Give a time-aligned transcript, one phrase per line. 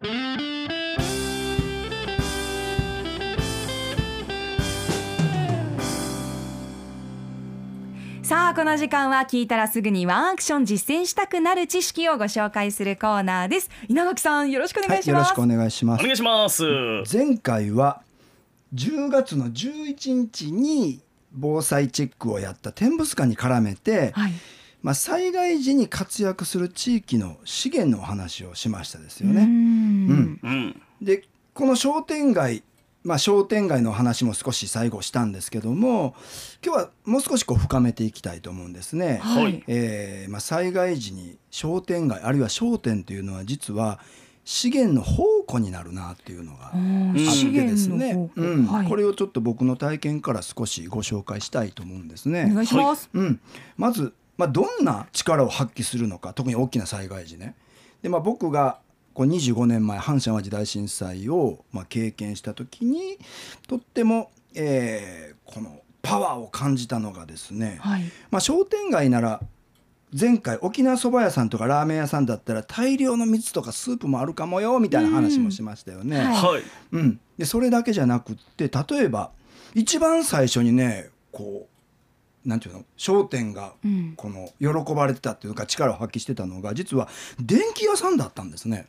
[0.00, 0.06] さ
[8.48, 13.68] あこの時間は聞いたらすぐにワンアクション実践したくなる知識をご紹介するコーナーです。
[13.88, 16.00] 稲垣さんよろしくお願いします、はい、よろしくお願いします。
[16.00, 16.64] お願いします
[17.12, 18.00] 前回は
[18.74, 24.32] 10月の11日に防災チェックをやった天物館に絡めて、はい、
[24.82, 29.42] まあ、災害時に活躍する地域の資源のお話をしましたですよね。
[29.42, 32.62] うん、うん、でこの商店街
[33.02, 36.14] まあ、商店街の話も少し最後したんですけども
[36.62, 39.20] 今日はもう少しこう深めていきたいと思うんですね。
[39.22, 44.00] はい、えー、まあ、災害時に商店街あるいは商店というのは実は
[44.44, 46.72] 資源の宝庫になるなっていうのがあっ
[47.14, 48.66] てですね、うん。
[48.66, 52.48] はい、これをちょっと僕の体験から少しご紹介したいと思うんですね。
[52.50, 53.40] お願いします、うん、
[53.76, 57.54] まず、まあ、どんな力を発揮するのか特に大きな災害時ね。
[58.00, 58.78] でまあ、僕が
[59.12, 63.18] こう25年前阪神・淡路大震災をまあ経験した時に
[63.68, 69.42] とっても、えー、このパワーを感じたのがですね、はい、まあ、商店街なら
[70.18, 76.18] 前回沖縄そば屋さんとかラーメン屋さんだったら大量の蜜とかスープもあるかもよみたいな話もしましたよね。
[76.18, 79.32] はい、うん、でそれだけじゃなくって例えば
[79.74, 81.79] 一番最初にねこう
[82.44, 83.74] なんていうの商店が
[84.16, 88.86] この喜ばれてたっていうか力を発揮してたのが実は電気屋さんだったんですね。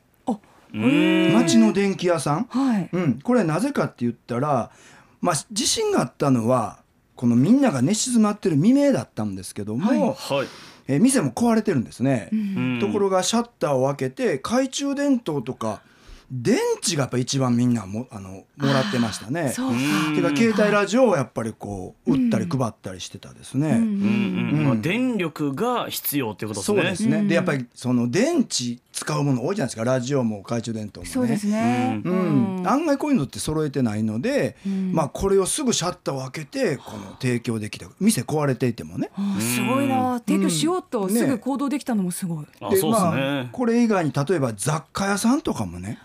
[0.73, 2.89] 町の電気屋さん、はい。
[2.93, 4.71] うん、これなぜかって言ったら、
[5.19, 6.79] まあ、地震があったのは
[7.15, 10.47] このみんなが寝静まってる未明だったんですけども、はい。
[10.87, 15.81] え店も壊れてるんですね、うん、ところがシャッターを開けて懐中電灯とか
[16.31, 19.49] 電池がやっぱ一番みんなもあのもらってましたね。
[19.49, 19.71] そう
[20.15, 23.77] てか携帯ラジオをやっぱりこう売ったり配ったりしてたですね。
[23.77, 26.81] まあ電力が必要ってことですね。
[26.81, 27.25] そうですね。
[27.25, 31.11] でやっぱりその電池使うもの多いじゃないですかラジオも懐中電灯もね。
[31.11, 32.01] そうですね。
[32.01, 32.63] うん。
[32.65, 34.55] 案外こういうのって揃えてないので、
[34.93, 39.09] まあこれをすぐシャッターを開けてこの提供できた店壊れていてもね。
[39.37, 42.45] すごいな提供しようとすぐ行動できたのもすごい。
[42.73, 45.99] でまあこれ以外に例えば雑貨屋さんとかもね。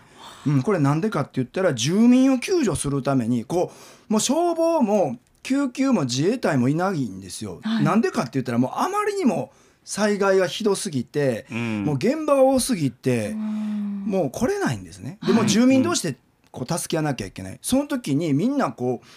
[0.47, 3.71] うん、これなんでかって言ったら住民を救助するためにこ
[4.09, 7.59] うもう消防も救急も自衛隊もいないんですよ。
[7.63, 9.51] はい、なんでかって言ったらもうあまりにも
[9.83, 15.17] 災害がひどすぎて、うん、もう現場が多すぎて、もう来れないんですね。
[15.25, 16.17] でも住民同士で
[16.51, 17.59] こう助け合わなきゃいけない。
[17.61, 19.07] その時にみんなこう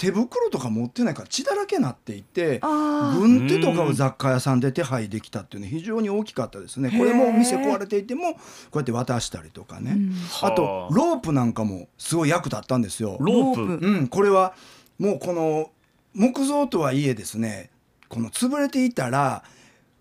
[0.00, 2.58] 手袋とか持ってないから血だらけになっていて
[3.18, 6.90] 軍手とかを雑貨屋さんで手配できたっていうのは非常に大きかったですね。
[6.90, 8.40] これも店壊れていてもこ
[8.74, 13.18] うやって渡したりとかね、うん、あとロープなんかもすごい役立ったんですよ。
[13.20, 14.54] ロープ、うん、これは
[14.98, 15.70] もうこの
[16.14, 17.68] 木造とはいえですね
[18.08, 19.44] この潰れていたら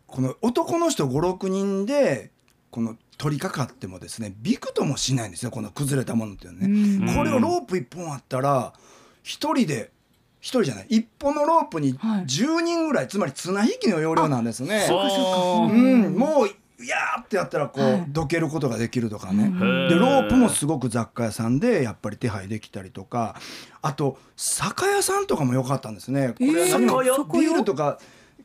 [0.08, 2.32] この男の人56人で
[2.72, 6.60] この取り掛かってもですねびくともしないんですよこの崩れたものっていうの
[7.06, 7.16] ね。
[7.18, 8.72] これをロープ1本あったら
[9.24, 9.92] 一人で
[10.40, 14.88] 一人じゃない一本のロープに10人ぐらい、はい、つまり綱引きの要領なんですね。
[14.90, 16.48] うん、もう
[16.82, 19.50] いやーってやったらこう、はい、どけることができるとかね。
[19.90, 23.36] でロープもすごく雑貨屋さんでやっぱり手配できたりとか。
[23.82, 26.30] あと酒屋さんとかも良かったんですね。
[26.30, 28.00] これビールとか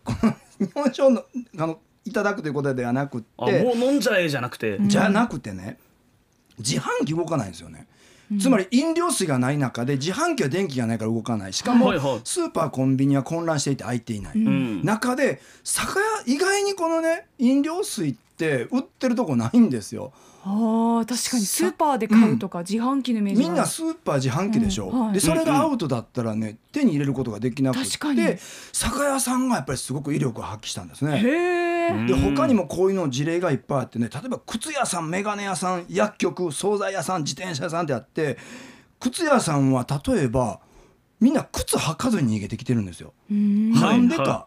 [0.04, 1.24] この日本酒の
[1.58, 3.62] あのいただくということではなくて。
[3.62, 4.78] もう飲んじゃえじゃなくて。
[4.80, 5.78] じゃなくてね
[6.58, 7.86] 自販機動かないんですよね。
[8.40, 11.52] つまり飲料水がない中で自販機は電気がないから動かない。
[11.52, 14.04] しかもスーパーコンビニは混乱していて空い。
[14.04, 14.38] ていない、
[14.84, 20.12] 中で酒屋意外にこのね飲料水って売ってるとこないんですよ。
[20.44, 21.46] あ確かに。
[21.46, 28.38] スーパーで買うとか自販機のイメージ、みんなスーパー自販機でしょ、うんはい、でそれがアウトだったらね手に入れることができなくて
[28.72, 31.22] 酒屋さんがやっぱりすごく威力を発揮したんですね。
[32.06, 38.38] で他にもこういうの事例がいっぱいあってね例えば靴屋さん眼鏡屋さん薬局惣菜屋さん自転車屋さんってあって
[39.00, 40.60] 靴屋さんは例えば
[41.20, 43.12] みんな靴履かずに逃げてきてるんですよ。
[43.28, 44.46] なんでか、は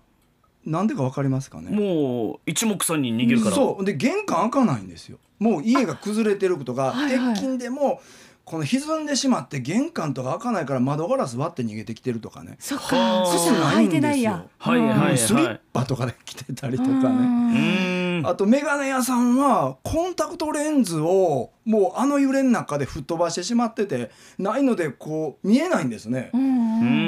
[0.66, 1.72] い、なんでかわかりますかね？
[1.72, 3.56] もう一目散に逃げるから。
[3.56, 5.18] そうで玄関開かないんですよ。
[5.40, 8.02] もう家が崩れてるとか鉄筋でも
[8.48, 12.56] この歪んでしまって玄関とか開かないから窓ガラス割って逃げてきてるとかね。
[12.60, 13.26] そっか。
[13.26, 14.50] そしてないんですよ。
[14.58, 26.32] はいはいはい、スリッパとかで着てたりとかねあと眼鏡屋さんはコンタクトレンズをもうあの揺れの中で吹っ飛ばしてしまっててないのでこう見えないんですね。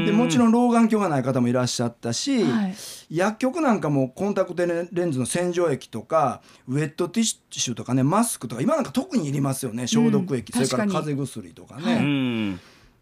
[0.05, 2.75] でもちろん老眼鏡がない方もいらっしゃったし、はい、
[3.09, 9.87] 薬局なんかもコンタクトレンズの洗浄液とかウェットティッシュとかねマスクとか今なんか特にいりますよね。
[9.87, 11.99] 消毒液、それから風邪薬とかね。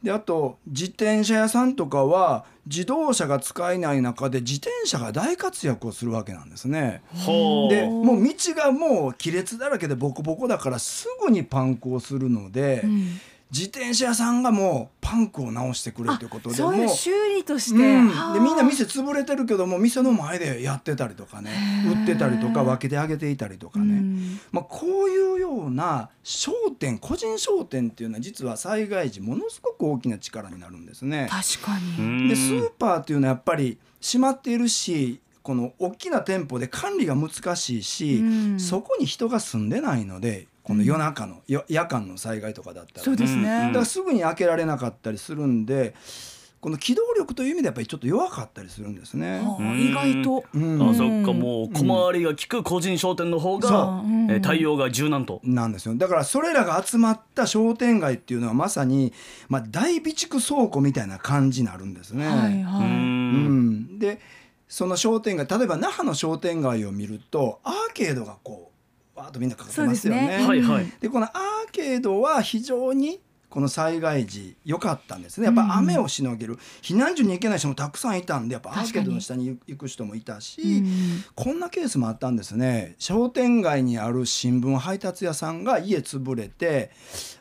[0.03, 7.01] であと自転車屋さんとかは自動車が使えない中で自転車が大活躍をするわけなんですね。
[7.69, 13.19] でもう道がもう亀裂だらけでボコボコだからすぐにパンクをするので、うん
[13.51, 18.09] 自転車屋さんがもうパンクを直してくれるということでそういう修理として、うん。
[18.09, 18.33] はあ。
[18.33, 21.51] でみんな店潰れてるけども店の前でやってたりとかね
[21.87, 24.39] 売ってたりとか分けてあげていたりとかうね、ん。
[24.51, 31.29] まあ、こういうような商店個人商店っていうのは実は災害時ものすごく大きな力になるんですね。
[31.29, 38.23] 確かに、うんでスーパーっていうのはやっぱり閉まっているしこの大きな店舗で管理が難しいし、う
[38.55, 38.59] ん。
[38.59, 43.03] そこに人が住んでないのでこの夜中の、よ夜間の災害とかだったら。
[43.05, 43.67] そうですね、うん。
[43.67, 45.95] だからすぐに開けられなかったりするんで
[46.59, 49.41] この機動力という意味でやっぱりちょっと弱かったりするんですね。
[49.77, 50.89] 意外と、うん。
[50.89, 54.07] あそっかもう小回りが利く個人商店の方が、う。
[54.07, 55.39] んえー対応が柔軟と。
[55.45, 55.95] なんですよ。
[55.95, 59.13] だからそれらが集まった商店街っていうのはまさに、
[59.47, 62.27] まあ、大備蓄倉庫みたいな感じになるんですね。
[62.27, 63.99] はいはい、ううんん。
[63.99, 64.19] で
[64.67, 68.66] その商店街例えば那覇の商店街を見るとアーケードがこう
[69.17, 70.27] わーっとみんなかかってますよね。
[70.27, 70.47] ですね。
[70.47, 70.93] はいはい。
[71.01, 73.19] でこのアーケードは非常に
[73.49, 75.45] この災害時良かったんですね。
[75.45, 82.95] やっぱ雨をしのげる、避難所に行けない人もたくさんいたんでやっぱアーケードの下に行く人もいたし、うんこんなケースもあったんですね。
[82.99, 86.91] 商店街にある新聞配達屋さんが家潰れて、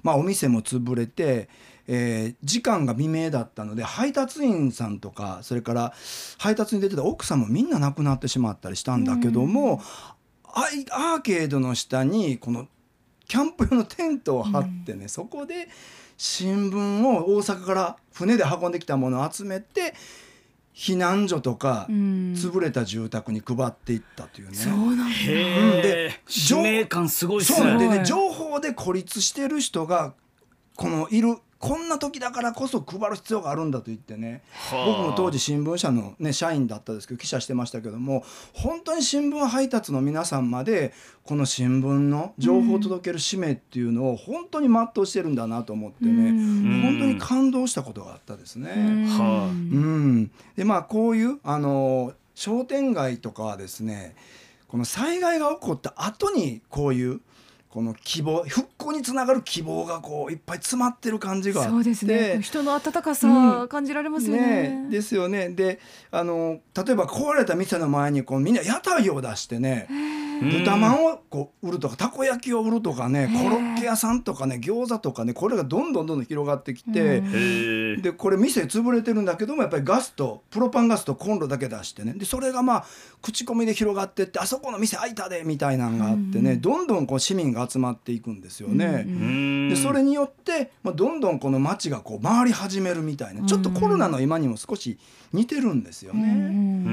[0.03, 1.49] まあ、お店も潰れて、
[1.89, 5.93] えー時間が未明だったので配達員さんとかそれから
[6.39, 9.83] 配達に出てた奥さんもみんな亡くなってしまったりしたんだけども、
[10.59, 12.67] アイアーケードの下にこの
[13.29, 15.69] キャンプ用のテントを張ってね、そこで
[16.17, 19.93] 新聞を大阪から船で運んできたものを集めて
[20.75, 24.57] 避難所とか、うん潰れた住宅に配っていったというね。
[24.57, 26.21] そうなんでえ。
[26.27, 27.99] 使命感すごいっすそうなんでね。
[27.99, 30.15] ね情報で孤立してる人が
[30.75, 31.37] このいる
[31.67, 34.87] こんな時だからこそ配る必要があるんだと言ってねはあ。
[34.87, 40.93] 僕も当時新聞社の、ね、社員だったんですけど記者してましたけども本当に新聞配達の皆さんまで
[41.25, 46.83] この新聞の情報を届ける使命っていうのを本当に全うしてるんだなと思ってね、うん。
[46.83, 48.71] 本当に感動したことがあったですね。
[49.09, 49.47] はあ。
[49.47, 54.15] うん、でまあこういうあの商店街とかはですね
[54.69, 57.21] この災害が起こった後にこういう
[57.77, 61.73] この希望復興につながる希望がこういっぱい詰まってる感じがあって。
[61.73, 62.41] そうですね。
[62.41, 63.69] 人の温かうさん。
[63.69, 65.51] 感じられますよね,、ねですよね。
[65.51, 65.79] で
[66.11, 69.89] あの例えば壊れた店の前にこうみんな屋台を出してね
[70.41, 77.23] 豚まんをこう売るとかたこ焼きを売るとかねコロッケ屋さんとかね餃子とかねこれがどんどんどんどん広がってきて。
[78.03, 82.15] でこれ店潰れてるんだけどもやっぱりガスとプロパンガスとコンロだけ出してね。
[82.15, 82.85] でそれがまあ
[83.23, 86.61] 口コミで広がってってあそこの店開いたでみたいなのがあってね、うん。
[86.61, 89.05] どんどんこう市民が集まっていくんですよね。
[89.69, 94.99] でそれによって、まあ、どんどんこの街がこう回り始めるみたいなちょっとコロナの今にも少し
[95.33, 96.29] 似てるんですようんね。
[96.29, 96.91] う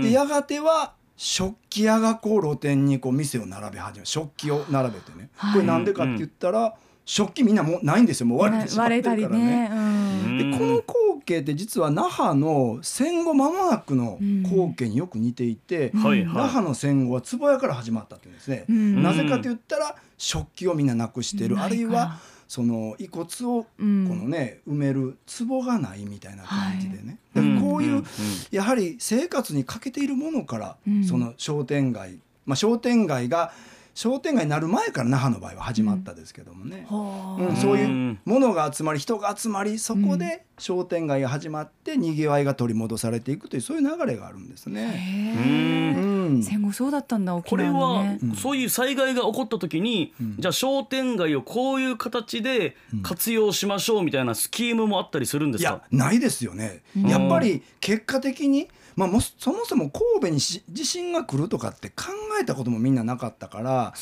[0.00, 0.02] ん。
[0.02, 5.30] でやがては食器屋がこう露店にこう店を並べ始め食器を並べてね。
[5.36, 5.52] はい。
[5.54, 6.74] これなんでかって言ったら、
[7.04, 8.26] 食器みんなもうないんですよ。
[8.26, 9.28] もう割れてしまってるからね。
[9.28, 9.78] ね、うん。
[9.78, 18.64] うんでこの光景って実は那覇の戦後間もなくの光景によく似ていて、はい那は覇の戦後は壺屋から始まったっていうんですね。
[18.68, 19.02] うん。
[19.02, 24.04] なぜかと言ったら食器をみんななくしてる、あるいはその遺骨をこうん。
[24.08, 25.18] のね埋める
[25.48, 27.36] 壺がないみたいな感じでね、い。
[27.38, 27.98] だからこういう、ん。
[27.98, 28.04] ん。
[28.50, 31.04] やはり生活に欠けているものから、うん。
[31.04, 33.52] その商店街、まあ、商店街が
[33.94, 36.86] 商店街になる前から那覇の場合は始まったですけどもね。
[36.88, 44.82] はあうん、そういううんものが集まり人が集まりそこで商店街が始まってにぎわいが取り戻されていくというそういう流れがあるんですね。
[44.82, 45.94] へう
[46.26, 48.18] えん、戦後そうだったんだ沖これはね。
[48.22, 55.70] うんそういう災害が起こった時に、うんじゃあ商店街をこういう形で活用しましょうみたいなスキームもあったりするんですか？
[55.70, 56.82] いやないですよね。
[56.96, 62.04] うんやっぱり結果的に、まあ、もそもそも神戸にし地震が来るとかって考
[62.40, 63.94] えたこともみんななかったから、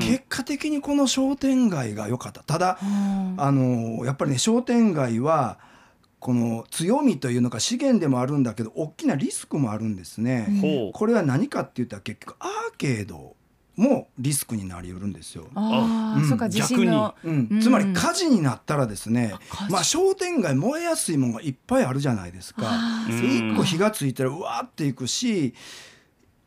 [0.00, 2.42] 結果的にこの商店街が良かった。
[2.42, 5.58] ただはああのやっぱりね商店街は
[6.18, 10.92] この強みというのか資源でもあるんだけど大きなリスクもあるんですね。
[10.94, 13.36] これは何かって言ったら結局アーケード
[13.78, 15.46] もリスクになりうるんですよ。
[15.54, 15.58] うん。
[15.58, 17.14] ああそうか地震の。
[17.24, 17.48] うん。
[17.48, 17.60] うん。
[17.60, 19.34] つまり火事になったらですね、
[19.70, 22.68] まあ、商店街燃えやすいものがいっぱいあるじゃないですか。
[23.08, 25.54] 一個火がついたらうわーっていくし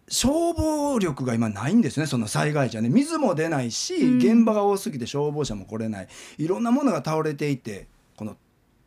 [0.10, 2.90] 消防力が今ないんですねその災害じゃね。
[2.90, 4.18] 水も出ないし、うん。
[4.18, 6.10] 現場が多すぎて消防車も来れない。
[6.38, 8.36] いろんなものが倒れていてこの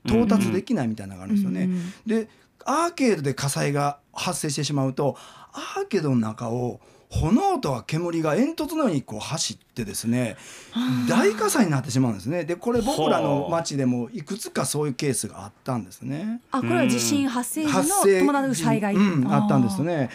[0.05, 1.63] 到達できないみたいなのがあるんですよね。
[1.63, 1.93] うん。
[2.07, 2.29] で
[2.67, 5.17] アーケードで火災が発生してしまうと
[5.53, 6.81] アーケードの中を
[7.21, 10.37] 炎とは煙が煙突のようにこう走ってですね
[11.09, 12.44] 大火災になってしまうんですね。
[12.44, 16.40] でこれ僕らの町でもいくつかそういうケースがあったんですね。
[16.50, 20.11] あこれは地震発生時の伴う災害、うん、あったんですね。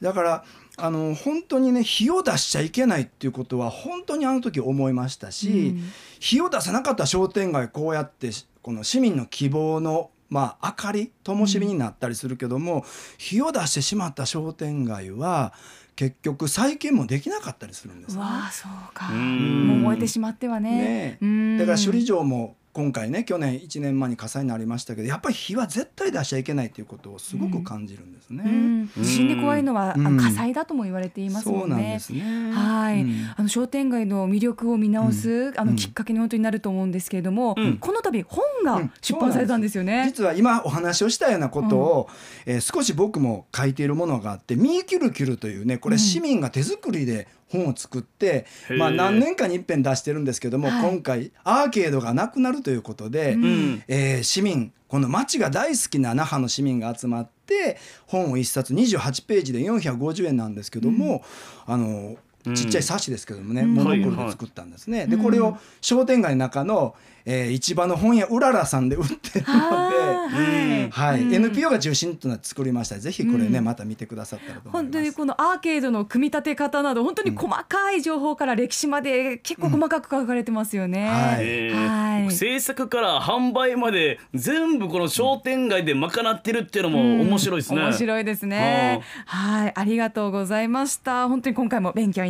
[0.00, 0.44] だから
[0.76, 5.92] あの本当にね火を出しちゃいけないっていうことは本当にあの時思いましたし、うん。
[6.18, 8.30] 火を出さなかった商店街こうやって
[8.62, 12.84] この市民の希望のまあ、明かり灯火になったりするけども、
[13.18, 15.52] 火を出してしまった商店街は
[16.00, 18.22] 結局再建もできなかったりするんですね。
[18.22, 19.12] わあそうか。
[19.12, 19.68] うん。
[19.68, 20.70] もう燃えてしまってはね。
[20.70, 21.58] ねうん。
[21.58, 28.44] だから首里城も今回ね去年1年前に火災になりましたけどやっぱり火は絶対出しちゃいけないということをすごく感じるんですね。
[28.46, 28.90] うん。
[28.96, 30.16] 地震で怖いのは、うん。
[30.16, 31.98] 火災だとも言われていますもそうんなんねで。
[31.98, 32.52] すね。
[32.52, 33.30] はい、うん。
[33.36, 35.70] あの商店街の魅力を見直す、あうん。
[35.70, 37.78] のきっかけに本当になると思うんですけれども、うん。
[37.78, 38.92] この度本うがん。
[39.00, 40.04] 出版されたんですよね。
[40.06, 42.08] 実は今お話をしたようなことを、
[42.46, 45.98] えー少し僕も書いているものがあって「ミーキュルキュル」というねこれうん。
[45.98, 48.46] 市民が手作りで本を作って、
[48.78, 50.82] まあ、何年かに一遍出してるんですけども、はい。
[50.82, 53.44] 今回アーケードがなくなるということで、うん。
[53.44, 53.84] うん。
[53.88, 57.78] えー市民この町が大好きな那覇の市民が集まって
[58.08, 61.22] 本を一冊28ページで450円なんですけども、
[61.64, 62.18] あのうん
[62.54, 63.74] ちっちゃい冊子ですけどもね、うん。
[63.74, 64.26] モノクロはいはい。
[64.26, 65.02] で作ったんですね。
[65.04, 65.10] うん。
[65.10, 66.94] でこれを商店街の中の、
[67.24, 70.86] えー市場の本屋うららさんで売ってるあので。
[70.88, 71.34] ーはい、はい、うん。
[71.34, 74.82] NPO が中心となって作りましたぜひこれね、うんまた見てくださったらと思います。
[74.84, 81.70] 本当にこのアーケードの組み立て方など本当に細かい情報から歴史まで結構細かく書かれてますよね。
[81.72, 81.88] うん。
[81.88, 82.32] はい。
[82.32, 87.82] 制作から販売まで全部この商店街で賄ってるっていうのも面白いですね。
[87.82, 89.02] 面白いですね。
[89.26, 91.28] はい、ありがとうございました。
[91.28, 92.29] 本当に今回も勉強に